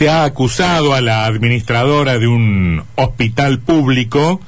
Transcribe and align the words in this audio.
se 0.00 0.08
ha 0.08 0.24
acusado 0.24 0.94
a 0.94 1.02
la 1.02 1.26
administradora 1.26 2.18
de 2.18 2.26
un 2.26 2.84
hospital 2.94 3.58
público, 3.58 4.40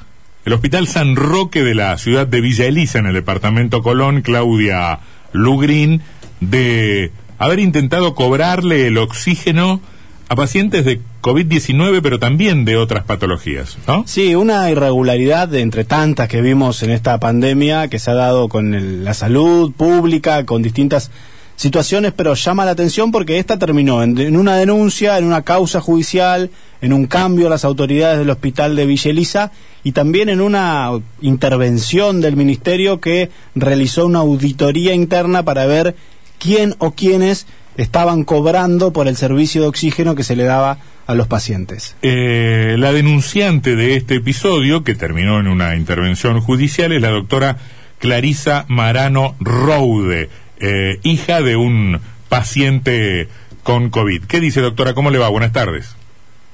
el 0.47 0.55
Hospital 0.55 0.89
San 0.89 1.15
Roque 1.15 1.63
de 1.63 1.75
la 1.75 1.99
ciudad 1.99 2.27
de 2.27 2.41
Villa 2.41 2.65
Elisa, 2.65 3.01
en 3.01 3.05
el 3.05 3.13
departamento 3.13 3.83
Colón, 3.83 4.23
Claudia 4.23 5.01
Lugrin, 5.33 6.01
de 6.41 7.13
haber 7.37 7.59
intentado 7.59 8.15
cobrarle 8.15 8.87
el 8.87 8.97
oxígeno 8.97 9.83
a 10.31 10.37
pacientes 10.37 10.87
de 10.87 11.03
COVID-19, 11.21 12.01
pero 12.03 12.19
también 12.19 12.65
de 12.65 12.79
otras 12.79 13.05
patologías, 13.05 13.77
¿no? 13.87 14.05
Sí, 14.07 14.35
una 14.35 14.71
irregularidad 14.71 15.49
de 15.49 15.61
entre 15.61 15.85
tantas 15.85 16.29
que 16.29 16.41
vimos 16.41 16.83
en 16.83 16.89
esta 16.89 17.21
pandemia 17.21 17.89
que 17.89 17.99
se 17.99 18.11
ha 18.11 18.15
dado 18.15 18.49
con 18.49 19.05
la 19.05 19.13
salud 19.13 19.71
pública, 19.73 20.47
con 20.47 20.63
distintas 20.63 21.11
situaciones, 21.57 22.13
pero 22.13 22.35
llama 22.35 22.65
la 22.65 22.73
atención 22.73 23.13
porque 23.13 23.39
esta 23.39 23.59
terminó 23.59 24.03
en, 24.03 24.37
una 24.37 24.57
denuncia, 24.57 25.19
en 25.19 25.25
una 25.25 25.43
causa 25.43 25.81
judicial, 25.81 26.51
en 26.81 26.93
un 26.93 27.07
cambio 27.07 27.47
a 27.47 27.51
las 27.51 27.65
autoridades 27.65 28.19
del 28.19 28.31
hospital 28.31 28.77
de 28.77 28.87
Villa 28.87 29.11
Elisa 29.11 29.53
y 29.85 29.93
también 29.93 30.29
en 30.29 30.41
una 30.41 30.91
intervención 31.21 32.21
del 32.21 32.37
ministerio 32.37 33.01
que 33.01 33.31
realizó 33.55 34.07
una 34.07 34.21
auditoría 34.21 34.95
interna 34.95 35.45
para 35.45 35.67
ver 35.67 35.95
quién 36.39 36.75
o 36.79 36.93
quiénes 36.93 37.47
estaban 37.77 38.25
cobrando 38.25 38.93
por 38.93 39.09
el 39.09 39.17
servicio 39.17 39.63
de 39.63 39.69
oxígeno 39.69 40.15
que 40.15 40.25
se 40.25 40.37
le 40.37 40.45
daba 40.45 40.79
a 41.07 41.15
los 41.15 41.27
pacientes. 41.27 41.97
Eh, 42.03 42.77
la 42.79 42.93
denunciante 42.93 43.77
de 43.77 43.97
este 43.97 44.17
episodio, 44.17 44.85
que 44.85 44.95
terminó 44.95 45.41
en 45.41 45.49
una 45.49 45.75
intervención 45.77 46.41
judicial, 46.41 46.93
es 46.93 47.01
la 47.01 47.11
doctora 47.11 47.59
Clarisa 47.99 48.67
Marano 48.69 49.37
Roude, 49.41 50.29
eh, 50.63 51.01
hija 51.03 51.43
de 51.43 51.57
un 51.57 52.01
paciente 52.29 53.29
con 53.63 53.91
COVID. 53.91 54.25
¿Qué 54.25 54.41
dice, 54.41 54.61
doctora? 54.61 54.95
¿Cómo 54.95 55.11
le 55.11 55.19
va? 55.19 55.29
Buenas 55.29 55.53
tardes. 55.53 55.97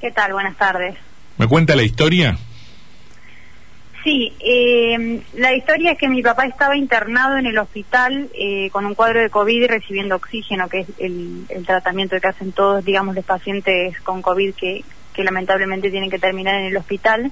¿Qué 0.00 0.10
tal? 0.10 0.32
Buenas 0.32 0.56
tardes. 0.56 0.96
¿Me 1.36 1.46
cuenta 1.46 1.76
la 1.76 1.82
historia? 1.82 2.38
Sí, 4.02 4.32
eh, 4.40 5.20
la 5.34 5.54
historia 5.54 5.92
es 5.92 5.98
que 5.98 6.08
mi 6.08 6.22
papá 6.22 6.46
estaba 6.46 6.76
internado 6.76 7.36
en 7.36 7.46
el 7.46 7.58
hospital 7.58 8.28
eh, 8.34 8.70
con 8.70 8.86
un 8.86 8.94
cuadro 8.94 9.20
de 9.20 9.28
COVID 9.28 9.62
y 9.62 9.66
recibiendo 9.66 10.16
oxígeno, 10.16 10.68
que 10.68 10.80
es 10.80 10.88
el, 10.98 11.46
tratamiento 11.66 12.18
que 12.18 12.28
hacen 12.28 12.52
todos, 12.52 12.84
digamos, 12.84 13.14
los 13.14 13.24
pacientes 13.24 14.00
con 14.00 14.22
COVID 14.22 14.54
que, 14.54 14.84
que 15.12 15.24
lamentablemente 15.24 15.90
tienen 15.90 16.10
que 16.10 16.18
terminar 16.18 16.54
en 16.54 16.66
el 16.66 16.76
hospital. 16.76 17.30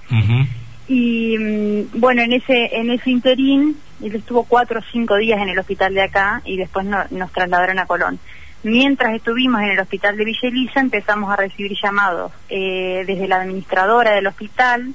Y 0.89 1.39
mm, 1.39 2.01
bueno, 2.01 2.23
en 2.23 2.35
ese 2.35 2.77
en 2.77 2.91
ese 2.91 3.11
interín, 3.11 3.77
él 4.03 4.15
estuvo 4.15 4.45
cuatro 4.45 4.81
o 4.81 4.83
cinco 4.93 5.17
días 5.17 5.41
en 5.41 5.49
el 5.49 5.59
hospital 5.59 5.95
de 5.95 6.03
acá 6.03 6.43
y 6.45 6.57
después 6.57 6.87
nos 6.87 7.33
trasladaron 7.33 7.79
a 7.79 7.87
Colón. 7.87 8.19
Mientras 8.63 9.15
estuvimos 9.15 9.61
en 9.63 9.69
el 9.69 9.81
hospital 9.81 10.17
de 10.17 10.25
Villa 10.25 10.49
Elisa, 10.49 10.81
empezamos 10.81 11.31
a 11.31 11.37
recibir 11.37 11.77
llamados 11.81 12.33
eh, 12.49 13.05
desde 13.07 13.29
la 13.29 13.37
administradora 13.37 14.13
del 14.13 14.27
hospital, 14.27 14.95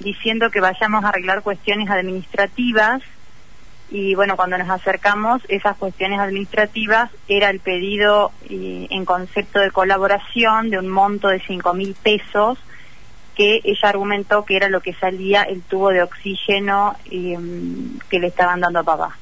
diciendo 0.00 0.50
que 0.50 0.60
vayamos 0.60 1.04
a 1.04 1.08
arreglar 1.08 1.42
cuestiones 1.42 1.90
administrativas 1.90 3.02
y 3.88 4.14
bueno, 4.14 4.36
cuando 4.36 4.58
nos 4.58 4.68
acercamos, 4.68 5.42
esas 5.48 5.76
cuestiones 5.76 6.18
administrativas 6.18 7.10
era 7.28 7.50
el 7.50 7.60
pedido 7.60 8.32
en 8.48 9.04
concepto 9.04 9.60
de 9.60 9.70
colaboración 9.70 10.70
de 10.70 10.78
un 10.78 10.88
monto 10.88 11.28
de 11.28 11.40
cinco 11.40 11.72
mil 11.72 11.94
pesos 11.94 12.58
que 13.36 13.60
ella 13.64 13.88
argumentó 13.88 14.44
que 14.44 14.56
era 14.56 14.68
lo 14.68 14.80
que 14.80 14.94
salía 14.94 15.42
el 15.42 15.62
tubo 15.62 15.90
de 15.90 16.02
oxígeno 16.02 16.96
em, 17.10 17.98
que 18.08 18.18
le 18.18 18.28
estaban 18.28 18.60
dando 18.60 18.80
a 18.80 18.82
papá. 18.82 19.18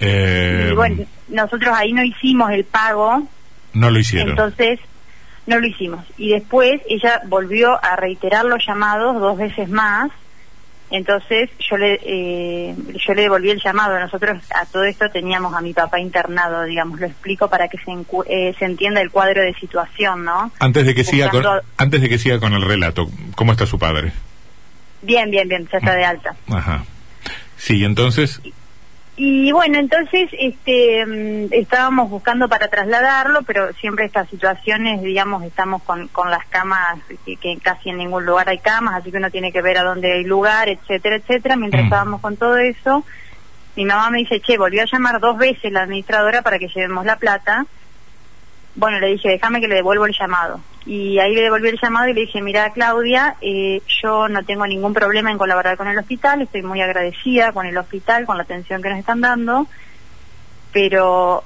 Eh, 0.00 0.68
y 0.70 0.74
bueno, 0.74 1.04
nosotros 1.28 1.74
ahí 1.74 1.92
no 1.92 2.02
hicimos 2.02 2.50
el 2.50 2.64
pago. 2.64 3.28
No 3.74 3.90
lo 3.90 3.98
hicieron. 3.98 4.30
Entonces, 4.30 4.80
no 5.46 5.58
lo 5.58 5.66
hicimos. 5.66 6.04
Y 6.16 6.30
después 6.30 6.80
ella 6.88 7.20
volvió 7.26 7.82
a 7.84 7.96
reiterar 7.96 8.44
los 8.46 8.64
llamados 8.66 9.20
dos 9.20 9.36
veces 9.36 9.68
más. 9.68 10.10
Entonces 10.94 11.50
yo 11.58 11.76
le 11.76 11.98
eh, 12.04 12.72
yo 13.04 13.14
le 13.14 13.22
devolví 13.22 13.50
el 13.50 13.60
llamado. 13.60 13.98
Nosotros 13.98 14.40
a 14.54 14.64
todo 14.66 14.84
esto 14.84 15.10
teníamos 15.10 15.52
a 15.52 15.60
mi 15.60 15.72
papá 15.72 15.98
internado, 15.98 16.62
digamos. 16.62 17.00
Lo 17.00 17.06
explico 17.06 17.48
para 17.50 17.66
que 17.66 17.78
se, 17.78 17.90
eh, 18.28 18.54
se 18.56 18.64
entienda 18.64 19.00
el 19.00 19.10
cuadro 19.10 19.42
de 19.42 19.54
situación, 19.54 20.24
¿no? 20.24 20.52
Antes 20.60 20.86
de 20.86 20.94
que 20.94 21.02
siga 21.02 21.30
con, 21.30 21.44
antes 21.78 22.00
de 22.00 22.08
que 22.08 22.16
siga 22.18 22.38
con 22.38 22.52
el 22.52 22.62
relato, 22.62 23.10
¿cómo 23.34 23.50
está 23.50 23.66
su 23.66 23.76
padre? 23.76 24.12
Bien, 25.02 25.32
bien, 25.32 25.48
bien. 25.48 25.68
Ya 25.72 25.78
está 25.78 25.96
de 25.96 26.04
alta. 26.04 26.36
Ajá. 26.48 26.84
Sí, 27.56 27.84
entonces. 27.84 28.40
Y 28.44 28.54
bueno, 29.16 29.78
entonces 29.78 30.28
este, 30.38 31.06
mm, 31.06 31.52
estábamos 31.52 32.10
buscando 32.10 32.48
para 32.48 32.68
trasladarlo, 32.68 33.42
pero 33.42 33.72
siempre 33.74 34.06
estas 34.06 34.28
situaciones, 34.28 35.02
digamos, 35.02 35.44
estamos 35.44 35.82
con, 35.84 36.08
con 36.08 36.30
las 36.30 36.44
camas, 36.46 36.98
que, 37.24 37.58
casi 37.62 37.90
en 37.90 37.98
ningún 37.98 38.26
lugar 38.26 38.48
hay 38.48 38.58
camas, 38.58 38.94
así 38.96 39.12
que 39.12 39.18
uno 39.18 39.30
tiene 39.30 39.52
que 39.52 39.62
ver 39.62 39.78
a 39.78 39.84
dónde 39.84 40.12
hay 40.12 40.24
lugar, 40.24 40.68
etcétera, 40.68 41.16
etcétera. 41.16 41.56
Mientras 41.56 41.82
mm. 41.82 41.86
estábamos 41.86 42.20
con 42.20 42.36
todo 42.36 42.56
eso, 42.56 43.04
mi 43.76 43.84
mamá 43.84 44.10
me 44.10 44.18
dice, 44.18 44.40
che, 44.40 44.58
volvió 44.58 44.82
a 44.82 44.86
llamar 44.90 45.20
dos 45.20 45.38
veces 45.38 45.70
la 45.70 45.82
administradora 45.82 46.42
para 46.42 46.58
que 46.58 46.68
llevemos 46.68 47.04
la 47.04 47.16
plata. 47.16 47.66
Bueno, 48.76 48.98
le 48.98 49.08
dije, 49.08 49.28
déjame 49.28 49.60
que 49.60 49.68
le 49.68 49.76
devuelvo 49.76 50.06
el 50.06 50.14
llamado. 50.18 50.60
Y 50.86 51.18
ahí 51.18 51.34
le 51.34 51.42
devolví 51.42 51.68
el 51.68 51.80
llamado 51.80 52.08
y 52.08 52.14
le 52.14 52.22
dije, 52.22 52.42
mira 52.42 52.70
Claudia, 52.70 53.36
eh, 53.40 53.80
yo 54.02 54.28
no 54.28 54.44
tengo 54.44 54.66
ningún 54.66 54.92
problema 54.92 55.30
en 55.30 55.38
colaborar 55.38 55.76
con 55.76 55.88
el 55.88 55.96
hospital, 55.96 56.42
estoy 56.42 56.62
muy 56.62 56.82
agradecida 56.82 57.52
con 57.52 57.66
el 57.66 57.76
hospital, 57.78 58.26
con 58.26 58.36
la 58.36 58.42
atención 58.42 58.82
que 58.82 58.90
nos 58.90 58.98
están 58.98 59.22
dando, 59.22 59.66
pero 60.72 61.42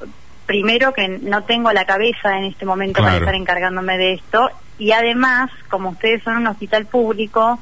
primero 0.46 0.92
que 0.92 1.06
no 1.08 1.44
tengo 1.44 1.72
la 1.72 1.84
cabeza 1.84 2.36
en 2.36 2.46
este 2.46 2.64
momento 2.64 3.00
para 3.00 3.18
estar 3.18 3.34
encargándome 3.34 3.96
de 3.96 4.14
esto 4.14 4.50
y 4.78 4.92
además, 4.92 5.50
como 5.68 5.90
ustedes 5.90 6.22
son 6.22 6.38
un 6.38 6.46
hospital 6.46 6.86
público, 6.86 7.58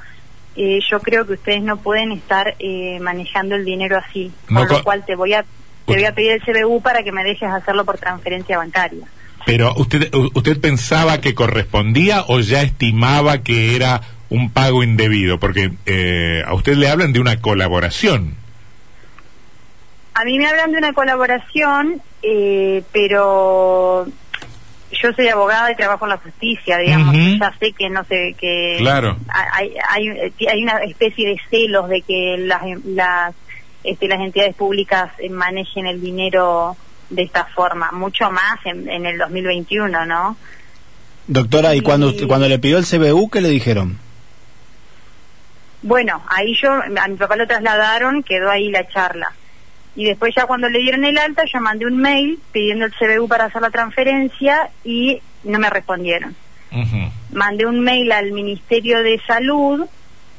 eh, 0.54 0.80
yo 0.88 1.00
creo 1.00 1.26
que 1.26 1.34
ustedes 1.34 1.62
no 1.62 1.78
pueden 1.78 2.12
estar 2.12 2.54
eh, 2.58 2.98
manejando 3.00 3.54
el 3.54 3.64
dinero 3.64 3.98
así, 3.98 4.32
con 4.46 4.68
lo 4.68 4.82
cual 4.82 5.04
te 5.04 5.14
voy 5.14 5.34
a 5.34 5.44
te 5.86 5.94
voy 5.94 6.04
a 6.04 6.14
pedir 6.14 6.32
el 6.32 6.42
CBU 6.42 6.82
para 6.82 7.04
que 7.04 7.12
me 7.12 7.22
dejes 7.22 7.48
hacerlo 7.48 7.84
por 7.84 7.96
transferencia 7.96 8.58
bancaria. 8.58 9.06
Pero 9.46 9.72
usted, 9.76 10.12
usted 10.34 10.60
pensaba 10.60 11.20
que 11.20 11.36
correspondía 11.36 12.24
o 12.26 12.40
ya 12.40 12.62
estimaba 12.62 13.38
que 13.38 13.76
era 13.76 14.02
un 14.28 14.50
pago 14.50 14.82
indebido, 14.82 15.38
porque 15.38 15.70
eh, 15.86 16.42
a 16.44 16.52
usted 16.52 16.74
le 16.74 16.88
hablan 16.88 17.12
de 17.12 17.20
una 17.20 17.40
colaboración. 17.40 18.34
A 20.14 20.24
mí 20.24 20.36
me 20.36 20.48
hablan 20.48 20.72
de 20.72 20.78
una 20.78 20.92
colaboración, 20.92 22.02
eh, 22.22 22.82
pero 22.90 24.08
yo 24.90 25.12
soy 25.14 25.28
abogada 25.28 25.70
y 25.70 25.76
trabajo 25.76 26.06
en 26.06 26.10
la 26.10 26.16
justicia, 26.16 26.78
digamos, 26.78 27.14
ya 27.38 27.54
sé 27.60 27.72
que 27.72 27.88
no 27.88 28.02
sé 28.04 28.34
que 28.36 28.76
claro. 28.78 29.16
hay, 29.28 29.74
hay, 29.90 30.08
hay 30.48 30.62
una 30.62 30.78
especie 30.78 31.28
de 31.28 31.36
celos 31.50 31.88
de 31.88 32.02
que 32.02 32.36
las 32.38 32.62
las 32.84 33.34
este, 33.84 34.08
las 34.08 34.18
entidades 34.18 34.56
públicas 34.56 35.12
manejen 35.30 35.86
el 35.86 36.00
dinero 36.00 36.76
de 37.10 37.22
esta 37.22 37.44
forma, 37.46 37.90
mucho 37.92 38.30
más 38.30 38.58
en, 38.64 38.88
en 38.88 39.06
el 39.06 39.18
2021, 39.18 40.06
¿no? 40.06 40.36
Doctora, 41.28 41.74
¿y, 41.74 41.80
cuando, 41.80 42.12
cuando 42.28 42.48
le 42.48 42.58
pidió 42.58 42.78
el 42.78 42.86
CBU, 42.86 43.30
qué 43.30 43.40
le 43.40 43.48
dijeron? 43.48 43.98
Bueno, 45.82 46.22
ahí 46.28 46.54
yo, 46.54 46.72
a 46.72 47.08
mi 47.08 47.16
papá 47.16 47.36
lo 47.36 47.46
trasladaron, 47.46 48.22
quedó 48.22 48.50
ahí 48.50 48.70
la 48.70 48.86
charla. 48.88 49.32
Y 49.96 50.04
después 50.04 50.34
ya 50.36 50.46
cuando 50.46 50.68
le 50.68 50.78
dieron 50.78 51.04
el 51.04 51.18
alta, 51.18 51.44
yo 51.52 51.60
mandé 51.60 51.86
un 51.86 51.96
mail 51.96 52.38
pidiendo 52.52 52.84
el 52.84 52.92
CBU 52.92 53.28
para 53.28 53.46
hacer 53.46 53.62
la 53.62 53.70
transferencia 53.70 54.68
y 54.84 55.20
no 55.44 55.58
me 55.58 55.70
respondieron. 55.70 56.36
Mandé 57.32 57.66
un 57.66 57.80
mail 57.80 58.12
al 58.12 58.32
Ministerio 58.32 59.02
de 59.02 59.20
Salud 59.26 59.86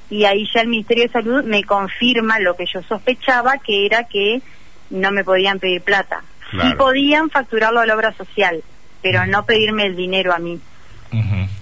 y 0.09 0.25
ahí 0.25 0.47
ya 0.53 0.61
el 0.61 0.67
Ministerio 0.67 1.05
de 1.05 1.11
Salud 1.11 1.43
me 1.43 1.63
confirma 1.63 2.39
lo 2.39 2.55
que 2.55 2.65
yo 2.65 2.83
sospechaba, 2.83 3.57
que 3.57 3.85
era 3.85 4.03
que 4.03 4.41
no 4.89 5.11
me 5.11 5.23
podían 5.23 5.59
pedir 5.59 5.81
plata. 5.81 6.23
Sí 6.51 6.75
podían 6.77 7.29
facturarlo 7.29 7.79
a 7.79 7.85
la 7.85 7.95
obra 7.95 8.13
social, 8.13 8.63
pero 9.01 9.25
no 9.25 9.45
pedirme 9.45 9.85
el 9.85 9.95
dinero 9.95 10.33
a 10.33 10.39
mí. 10.39 10.59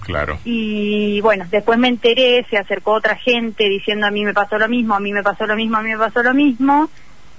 claro. 0.00 0.38
Y 0.44 1.20
bueno, 1.20 1.46
después 1.50 1.78
me 1.78 1.88
enteré, 1.88 2.44
se 2.48 2.58
acercó 2.58 2.92
otra 2.92 3.16
gente 3.16 3.68
diciendo 3.68 4.06
a 4.06 4.10
mí 4.10 4.24
me 4.24 4.34
pasó 4.34 4.58
lo 4.58 4.68
mismo, 4.68 4.94
a 4.94 5.00
mí 5.00 5.12
me 5.12 5.22
pasó 5.22 5.46
lo 5.46 5.56
mismo, 5.56 5.76
a 5.76 5.82
mí 5.82 5.90
me 5.90 5.98
pasó 5.98 6.22
lo 6.22 6.34
mismo. 6.34 6.90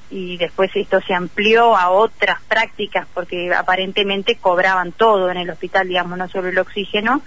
Y 0.09 0.37
después 0.37 0.71
esto 0.73 1.01
se 1.01 1.13
amplió 1.13 1.75
a 1.75 1.89
otras 1.89 2.41
prácticas 2.47 3.07
porque 3.13 3.53
aparentemente 3.53 4.37
cobraban 4.37 4.93
todo 4.93 5.29
en 5.29 5.37
el 5.37 5.49
hospital, 5.49 5.87
digamos, 5.87 6.17
no 6.17 6.29
solo 6.29 6.47
el 6.47 6.57
oxígeno. 6.57 7.21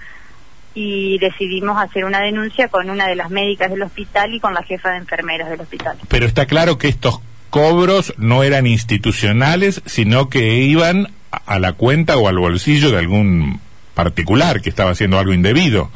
Y 0.72 1.18
decidimos 1.18 1.82
hacer 1.82 2.04
una 2.04 2.20
denuncia 2.20 2.68
con 2.68 2.88
una 2.88 3.06
de 3.06 3.16
las 3.16 3.28
médicas 3.28 3.70
del 3.70 3.82
hospital 3.82 4.32
y 4.32 4.40
con 4.40 4.54
la 4.54 4.62
jefa 4.62 4.90
de 4.90 4.98
enfermeras 4.98 5.50
del 5.50 5.60
hospital. 5.60 5.98
Pero 6.08 6.26
está 6.26 6.46
claro 6.46 6.78
que 6.78 6.88
estos 6.88 7.20
cobros 7.50 8.14
no 8.16 8.42
eran 8.42 8.66
institucionales, 8.66 9.82
sino 9.86 10.28
que 10.28 10.54
iban 10.54 11.08
a 11.30 11.58
la 11.58 11.74
cuenta 11.74 12.16
o 12.16 12.28
al 12.28 12.38
bolsillo 12.38 12.90
de 12.90 12.98
algún 12.98 13.60
particular 13.94 14.60
que 14.62 14.70
estaba 14.70 14.92
haciendo 14.92 15.18
algo 15.18 15.32
indebido. 15.32 15.90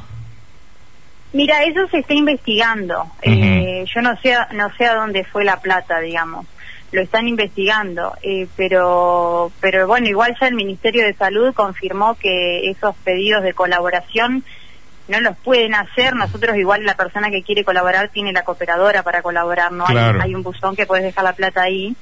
Mira, 1.32 1.64
eso 1.64 1.88
se 1.88 1.98
está 1.98 2.14
investigando. 2.14 3.06
eh, 3.22 3.84
yo 3.92 4.02
no 4.02 4.16
sé, 4.20 4.36
no 4.52 4.72
sé 4.76 4.84
a 4.84 4.94
dónde 4.94 5.24
fue 5.24 5.44
la 5.44 5.60
plata, 5.60 5.98
digamos. 6.00 6.46
lo 6.92 7.02
están 7.02 7.26
investigando, 7.26 8.14
eh, 8.22 8.46
pero, 8.56 9.50
pero 9.60 9.88
bueno, 9.88 10.06
igual 10.08 10.36
ya 10.40 10.46
el 10.46 10.54
Ministerio 10.54 11.04
de 11.04 11.14
Salud 11.14 11.52
confirmó 11.52 12.14
que 12.14 12.70
esos 12.70 12.94
pedidos 13.02 13.42
de 13.42 13.52
colaboración 13.52 14.44
no 15.08 15.20
los 15.20 15.36
pueden 15.38 15.74
hacer. 15.74 16.14
Nosotros 16.14 16.56
igual 16.56 16.84
la 16.84 16.94
persona 16.94 17.30
que 17.30 17.42
quiere 17.42 17.64
colaborar 17.64 18.08
tiene 18.08 18.32
la 18.32 18.42
cooperadora 18.42 19.02
para 19.02 19.22
colaborar, 19.22 19.72
¿no? 19.72 19.84
Hay, 19.86 20.34
un 20.34 20.42
buzón 20.42 20.76
que 20.76 20.86
puedes 20.86 21.04
dejar 21.04 21.24
la 21.24 21.32
plata 21.32 21.62
ahí. 21.62 21.96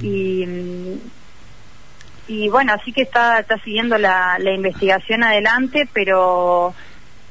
Y 0.00 0.98
y 2.28 2.50
bueno, 2.50 2.74
así 2.74 2.92
que 2.92 3.02
está, 3.02 3.40
está 3.40 3.56
siguiendo 3.64 3.96
la, 3.96 4.36
la 4.38 4.52
investigación 4.52 5.24
adelante, 5.24 5.88
pero 5.94 6.74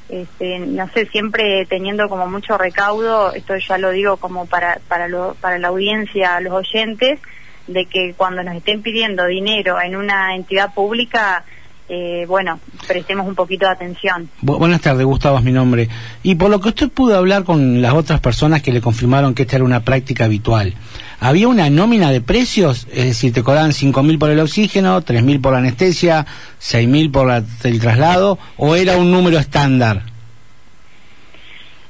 este, 0.08 0.58
no 0.58 0.88
sé, 0.88 1.06
siempre 1.06 1.66
teniendo 1.66 2.08
como 2.08 2.26
mucho 2.26 2.58
recaudo, 2.58 3.32
esto 3.32 3.56
ya 3.56 3.78
lo 3.78 3.90
digo 3.90 4.16
como 4.16 4.46
para, 4.46 4.80
para, 4.88 5.06
lo, 5.06 5.36
para 5.40 5.58
la 5.58 5.68
audiencia, 5.68 6.40
los 6.40 6.52
oyentes, 6.52 7.20
de 7.68 7.84
que 7.84 8.14
cuando 8.16 8.42
nos 8.42 8.56
estén 8.56 8.82
pidiendo 8.82 9.26
dinero 9.26 9.80
en 9.80 9.94
una 9.94 10.34
entidad 10.34 10.74
pública, 10.74 11.44
eh, 11.88 12.26
bueno, 12.28 12.60
prestemos 12.86 13.26
un 13.26 13.34
poquito 13.34 13.64
de 13.64 13.72
atención. 13.72 14.28
Buenas 14.42 14.82
tardes, 14.82 15.06
Gustavo 15.06 15.38
es 15.38 15.44
mi 15.44 15.52
nombre. 15.52 15.88
Y 16.22 16.34
por 16.34 16.50
lo 16.50 16.60
que 16.60 16.68
usted 16.68 16.90
pudo 16.90 17.16
hablar 17.16 17.44
con 17.44 17.80
las 17.80 17.94
otras 17.94 18.20
personas 18.20 18.62
que 18.62 18.72
le 18.72 18.82
confirmaron 18.82 19.34
que 19.34 19.42
esta 19.42 19.56
era 19.56 19.64
una 19.64 19.80
práctica 19.80 20.26
habitual, 20.26 20.74
¿había 21.18 21.48
una 21.48 21.70
nómina 21.70 22.10
de 22.10 22.20
precios? 22.20 22.86
Es 22.92 23.06
decir, 23.06 23.32
te 23.32 23.42
cobraban 23.42 23.70
5.000 23.70 24.18
por 24.18 24.30
el 24.30 24.40
oxígeno, 24.40 25.00
3.000 25.00 25.40
por 25.40 25.52
la 25.52 25.60
anestesia, 25.60 26.26
6.000 26.60 27.10
por 27.10 27.26
la, 27.26 27.42
el 27.64 27.80
traslado, 27.80 28.38
o 28.58 28.76
era 28.76 28.98
un 28.98 29.10
número 29.10 29.38
estándar? 29.38 30.02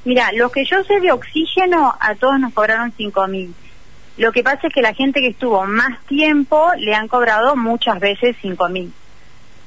Mira, 0.05 0.31
lo 0.33 0.51
que 0.51 0.65
yo 0.65 0.83
sé 0.85 1.01
de 1.01 1.11
oxígeno, 1.11 1.95
a 2.01 2.15
todos 2.15 2.39
nos 2.39 2.55
cobraron 2.55 2.93
5.000. 2.97 3.51
Lo 4.17 4.33
que 4.33 4.43
pasa 4.43 4.69
es 4.69 4.73
que 4.73 4.81
la 4.81 4.95
gente 4.95 5.21
que 5.21 5.29
estuvo 5.29 5.65
más 5.67 6.01
tiempo 6.07 6.71
le 6.79 6.95
han 6.95 7.09
cobrado 7.09 7.57
muchas 7.57 8.01
veces 8.01 8.37
5.000 8.43 8.91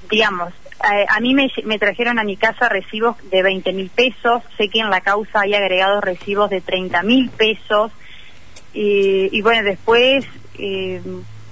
digamos, 0.09 0.53
eh, 0.91 1.05
a 1.07 1.19
mí 1.19 1.33
me, 1.33 1.79
trajeron 1.79 2.19
a 2.19 2.23
mi 2.23 2.37
casa 2.37 2.69
recibos 2.69 3.17
de 3.29 3.43
20 3.43 3.73
mil 3.73 3.89
pesos, 3.89 4.41
sé 4.57 4.69
que 4.69 4.79
en 4.79 4.89
la 4.89 5.01
causa 5.01 5.41
hay 5.41 5.53
agregados 5.53 6.03
recibos 6.03 6.49
de 6.49 6.61
30 6.61 7.03
mil 7.03 7.29
pesos, 7.29 7.91
y 8.73 9.41
bueno, 9.41 9.63
después 9.63 10.25
eh, 10.57 11.01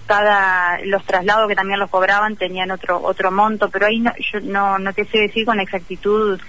cada 0.05 0.79
los 0.85 1.03
traslados 1.05 1.47
que 1.47 1.55
también 1.55 1.79
los 1.79 1.89
cobraban 1.89 2.35
tenían 2.35 2.71
otro 2.71 2.99
otro 3.01 3.31
monto, 3.31 3.69
pero 3.69 3.85
ahí 3.85 3.99
no, 3.99 4.11
yo 4.17 4.39
no, 4.39 4.79
no 4.79 4.93
te 4.93 5.05
sé 5.05 5.19
decir 5.19 5.45
con 5.45 5.59
exactitud 5.59 6.39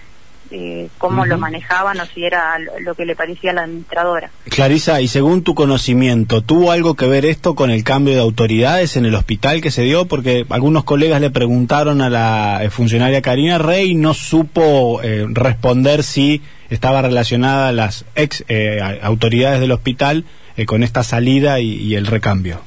eh, 0.51 0.89
cómo 0.99 1.27
lo 1.27 1.39
manejaban 1.39 2.01
o 2.01 2.07
si 2.07 2.25
era 2.25 2.59
lo, 2.81 2.95
que 2.95 3.05
le 3.05 3.15
parecía 3.15 3.53
a 3.53 3.55
la 3.55 3.63
administradora. 3.63 4.31
Clarisa, 4.49 5.01
y 5.01 5.09
según 5.09 5.43
tu 5.43 5.55
conocimiento, 5.55 6.43
¿tuvo 6.43 6.73
algo 6.73 6.95
que 6.95 7.07
ver 7.07 7.25
esto 7.25 7.55
con 7.55 7.71
el 7.71 7.85
cambio 7.85 8.15
de 8.15 8.21
autoridades 8.21 8.97
en 8.97 9.05
el 9.05 9.15
hospital 9.15 9.61
que 9.61 9.71
se 9.71 9.83
dio? 9.83 10.07
Porque 10.07 10.45
algunos 10.49 10.85
colegas 10.85 11.21
le 11.21 11.31
preguntaron 11.31 12.03
a 12.03 12.11
la 12.11 12.65
eh, 12.65 12.71
funcionaria 12.71 13.23
Karina 13.23 13.59
Rey 13.59 13.93
y 13.93 13.95
no 13.95 14.15
supo 14.15 15.01
eh, 15.03 15.27
responder 15.29 16.03
si 16.03 16.43
estaba 16.69 17.03
relacionada 17.03 17.69
a 17.69 17.73
las 17.73 18.05
ex 18.15 18.45
eh, 18.49 18.81
autoridades 19.03 19.61
del 19.61 19.73
hospital 19.73 20.25
con 20.67 20.83
esta 20.83 21.03
salida 21.03 21.59
y 21.59 21.95
el 21.95 22.07
recambio. 22.07 22.61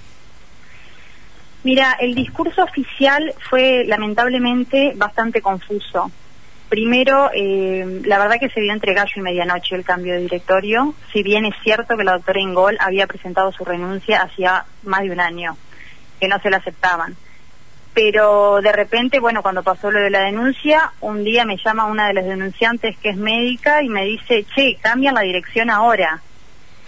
Mira, 1.64 1.96
el 2.02 2.16
discurso 2.16 2.64
oficial 2.64 3.34
fue 3.50 3.86
lamentablemente 3.86 4.94
bastante 4.96 5.42
confuso 5.42 6.12
Primero, 6.74 7.30
eh, 7.36 8.02
la 8.04 8.18
verdad 8.18 8.40
que 8.40 8.50
se 8.50 8.60
dio 8.60 8.74
entre 8.74 8.96
gallo 8.96 9.12
y 9.16 9.22
medianoche 9.22 9.76
el 9.76 9.86
cambio 9.86 10.16
de 10.16 10.22
directorio, 10.22 10.96
si 11.14 11.22
bien 11.22 11.46
es 11.46 11.54
cierto 11.62 11.96
que 11.96 12.04
la 12.04 12.14
doctora 12.14 12.42
Ingol 12.42 12.78
había 12.80 13.06
presentado 13.06 13.52
su 13.52 13.64
renuncia 13.64 14.24
hacía 14.24 14.66
más 14.82 15.02
de 15.04 15.12
un 15.12 15.20
año, 15.20 15.56
que 16.20 16.28
no 16.28 16.40
se 16.40 16.50
la 16.50 16.58
aceptaban. 16.58 17.16
Pero 17.94 18.60
de 18.64 18.72
repente, 18.72 19.20
bueno, 19.20 19.44
cuando 19.44 19.62
pasó 19.62 19.92
lo 19.92 20.00
de 20.00 20.10
la 20.10 20.22
denuncia, 20.22 20.94
un 21.02 21.24
día 21.24 21.46
me 21.46 21.58
llama 21.64 21.86
una 21.86 22.08
de 22.08 22.16
las 22.16 22.26
denunciantes 22.26 22.98
que 22.98 23.10
es 23.10 23.18
médica 23.18 23.84
y 23.84 23.90
me 23.90 24.06
dice, 24.06 24.44
che, 24.56 24.80
cambian 24.82 25.14
la 25.14 25.22
dirección 25.22 25.70
ahora. 25.70 26.24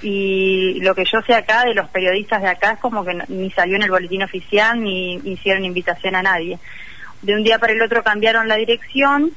Y 0.02 0.80
lo 0.82 0.96
que 0.96 1.06
yo 1.06 1.22
sé 1.22 1.36
acá 1.36 1.64
de 1.64 1.76
los 1.76 1.90
periodistas 1.90 2.42
de 2.42 2.48
acá 2.48 2.72
es 2.72 2.80
como 2.80 3.06
que 3.06 3.22
ni 3.28 3.52
salió 3.52 3.76
en 3.76 3.84
el 3.84 3.92
boletín 3.92 4.24
oficial 4.24 4.82
ni 4.82 5.18
hicieron 5.18 5.64
invitación 5.64 6.16
a 6.16 6.24
nadie. 6.24 6.58
De 7.22 7.36
un 7.36 7.44
día 7.44 7.60
para 7.60 7.74
el 7.74 7.82
otro 7.84 8.04
cambiaron 8.04 8.48
la 8.48 8.56
dirección 8.56 9.32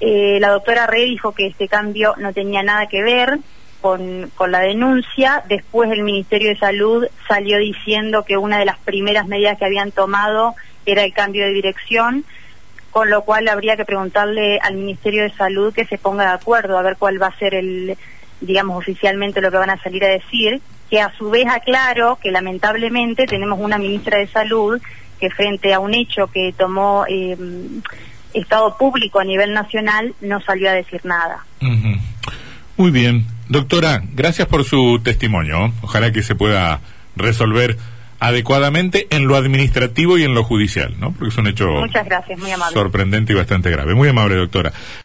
eh, 0.00 0.38
la 0.40 0.50
doctora 0.50 0.86
Rey 0.86 1.08
dijo 1.08 1.32
que 1.32 1.46
este 1.46 1.68
cambio 1.68 2.14
no 2.18 2.32
tenía 2.32 2.62
nada 2.62 2.86
que 2.86 3.02
ver 3.02 3.38
con, 3.80 4.30
con, 4.34 4.50
la 4.50 4.60
denuncia. 4.60 5.44
Después 5.48 5.90
el 5.90 6.02
Ministerio 6.02 6.48
de 6.48 6.58
Salud 6.58 7.06
salió 7.28 7.58
diciendo 7.58 8.24
que 8.24 8.36
una 8.36 8.58
de 8.58 8.64
las 8.64 8.78
primeras 8.78 9.26
medidas 9.26 9.58
que 9.58 9.64
habían 9.64 9.92
tomado 9.92 10.54
era 10.86 11.02
el 11.04 11.12
cambio 11.12 11.44
de 11.44 11.52
dirección, 11.52 12.24
con 12.90 13.10
lo 13.10 13.22
cual 13.22 13.48
habría 13.48 13.76
que 13.76 13.84
preguntarle 13.84 14.58
al 14.60 14.74
Ministerio 14.74 15.22
de 15.22 15.30
Salud 15.30 15.74
que 15.74 15.84
se 15.84 15.98
ponga 15.98 16.24
de 16.24 16.34
acuerdo 16.34 16.78
a 16.78 16.82
ver 16.82 16.96
cuál 16.96 17.20
va 17.20 17.28
a 17.28 17.38
ser 17.38 17.54
el, 17.54 17.96
digamos, 18.40 18.78
oficialmente 18.78 19.40
lo 19.40 19.50
que 19.50 19.56
van 19.56 19.70
a 19.70 19.82
salir 19.82 20.04
a 20.04 20.08
decir, 20.08 20.60
que 20.90 21.00
a 21.00 21.12
su 21.16 21.30
vez 21.30 21.46
aclaro 21.46 22.18
que 22.22 22.30
lamentablemente 22.30 23.26
tenemos 23.26 23.58
una 23.58 23.78
ministra 23.78 24.18
de 24.18 24.26
Salud 24.26 24.80
que 25.18 25.30
frente 25.30 25.72
a 25.72 25.80
un 25.80 25.94
hecho 25.94 26.26
que 26.26 26.54
tomó 26.56 27.04
eh, 27.08 27.36
Estado 28.34 28.76
público 28.76 29.20
a 29.20 29.24
nivel 29.24 29.52
nacional 29.54 30.14
no 30.20 30.40
salió 30.40 30.68
a 30.70 30.72
decir 30.72 31.00
nada. 31.04 31.44
Muy 32.76 32.90
bien. 32.90 33.26
Doctora, 33.48 34.02
gracias 34.14 34.48
por 34.48 34.64
su 34.64 35.00
testimonio. 35.02 35.72
Ojalá 35.82 36.12
que 36.12 36.22
se 36.22 36.34
pueda 36.34 36.80
resolver 37.16 37.76
adecuadamente 38.20 39.06
en 39.10 39.26
lo 39.28 39.36
administrativo 39.36 40.16
y 40.16 40.24
en 40.24 40.34
lo 40.34 40.44
judicial, 40.44 40.94
¿no? 40.98 41.12
Porque 41.12 41.28
es 41.28 41.36
un 41.36 41.46
hecho 41.46 41.66
Muchas 41.68 42.06
gracias, 42.06 42.38
muy 42.38 42.50
amable. 42.50 42.72
sorprendente 42.74 43.32
y 43.32 43.36
bastante 43.36 43.70
grave. 43.70 43.94
Muy 43.94 44.08
amable, 44.08 44.36
doctora. 44.36 44.72